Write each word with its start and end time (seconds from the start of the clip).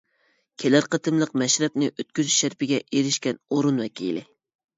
كېلەر 0.61 0.87
قېتىملىق 0.95 1.33
مەشرەپنى 1.41 1.89
ئۆتكۈزۈش 1.91 2.39
شەرىپىگە 2.45 2.81
ئېرىشكەن 2.83 3.39
ئورۇن 3.59 3.79
ۋەكىلى. 3.85 4.27